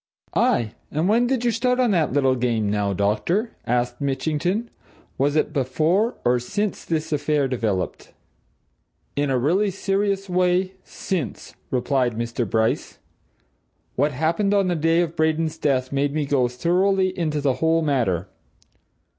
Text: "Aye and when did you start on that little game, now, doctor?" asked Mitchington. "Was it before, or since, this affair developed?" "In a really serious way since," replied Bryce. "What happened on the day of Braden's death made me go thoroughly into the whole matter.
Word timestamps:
"Aye 0.33 0.71
and 0.89 1.07
when 1.07 1.27
did 1.27 1.45
you 1.45 1.51
start 1.51 1.79
on 1.79 1.91
that 1.91 2.11
little 2.11 2.33
game, 2.35 2.71
now, 2.71 2.91
doctor?" 2.91 3.51
asked 3.67 4.01
Mitchington. 4.01 4.71
"Was 5.19 5.35
it 5.35 5.53
before, 5.53 6.15
or 6.25 6.39
since, 6.39 6.83
this 6.83 7.13
affair 7.13 7.47
developed?" 7.47 8.11
"In 9.15 9.29
a 9.29 9.37
really 9.37 9.69
serious 9.69 10.27
way 10.27 10.73
since," 10.83 11.53
replied 11.69 12.17
Bryce. 12.49 12.97
"What 13.95 14.11
happened 14.11 14.55
on 14.55 14.69
the 14.69 14.75
day 14.75 15.01
of 15.01 15.15
Braden's 15.15 15.59
death 15.59 15.91
made 15.91 16.15
me 16.15 16.25
go 16.25 16.47
thoroughly 16.47 17.15
into 17.15 17.39
the 17.39 17.53
whole 17.61 17.83
matter. 17.83 18.27